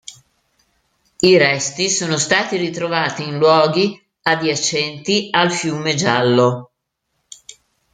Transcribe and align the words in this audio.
I 1.19 1.37
resti 1.37 1.87
sono 1.87 2.17
stati 2.17 2.57
ritrovati 2.57 3.21
in 3.21 3.37
luoghi 3.37 4.03
adiacenti 4.23 5.27
al 5.29 5.51
Fiume 5.51 5.93
Giallo. 5.93 6.71